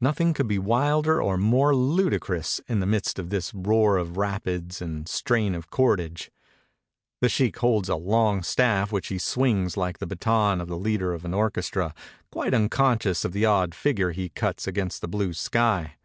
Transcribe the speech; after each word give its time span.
Nothing 0.00 0.32
could 0.32 0.46
be 0.46 0.60
wilder 0.60 1.20
or 1.20 1.36
more 1.36 1.74
ludicrous, 1.74 2.60
in 2.68 2.78
the 2.78 2.86
midst 2.86 3.18
of 3.18 3.30
this 3.30 3.52
roar 3.52 3.96
of 3.96 4.16
rapids 4.16 4.80
and 4.80 5.08
strain 5.08 5.56
of 5.56 5.70
cordage. 5.70 6.30
The 7.20 7.28
sheikh 7.28 7.56
holds 7.58 7.88
a 7.88 7.96
long 7.96 8.44
staff 8.44 8.92
which 8.92 9.08
he 9.08 9.18
swings 9.18 9.76
like 9.76 9.98
the 9.98 10.06
baton 10.06 10.60
of 10.60 10.68
the 10.68 10.78
leader 10.78 11.12
of 11.12 11.24
an 11.24 11.34
orchestra, 11.34 11.94
quite 12.30 12.54
unconscious 12.54 13.24
of 13.24 13.32
the 13.32 13.44
odd 13.44 13.74
figure 13.74 14.12
he 14.12 14.28
cuts 14.28 14.62
260 14.66 14.68
UP 14.68 14.68
THE 14.68 14.68
CATARACTS 14.68 14.68
OF 14.68 14.70
THE 14.70 14.72
NILE 14.72 14.76
against 14.86 15.00
the 15.00 15.08
blue 15.08 15.32
sky. 15.90 15.96